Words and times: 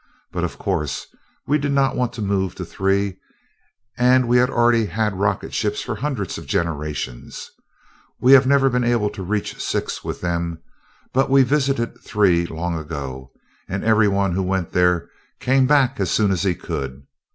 But, 0.31 0.43
of 0.43 0.57
course, 0.57 1.05
we 1.45 1.59
did 1.59 1.71
not 1.73 1.95
want 1.95 2.11
to 2.13 2.23
move 2.23 2.55
to 2.55 2.65
Three, 2.65 3.19
and 3.99 4.27
we 4.27 4.37
had 4.37 4.49
already 4.49 4.87
had 4.87 5.19
rocket 5.19 5.53
ships 5.53 5.83
for 5.83 5.93
hundreds 5.97 6.39
of 6.39 6.47
generations. 6.47 7.51
We 8.19 8.31
have 8.31 8.47
never 8.47 8.67
been 8.67 8.83
able 8.83 9.11
to 9.11 9.21
reach 9.21 9.61
Six 9.61 10.03
with 10.03 10.19
them, 10.21 10.59
but 11.13 11.29
we 11.29 11.43
visited 11.43 11.99
Three 12.01 12.47
long 12.47 12.75
ago; 12.79 13.31
and 13.69 13.83
every 13.83 14.07
one 14.07 14.31
who 14.33 14.41
went 14.41 14.71
there 14.71 15.07
came 15.39 15.67
back 15.67 15.99
as 15.99 16.09
soon 16.09 16.31
as 16.31 16.41
he 16.41 16.55
could. 16.55 17.03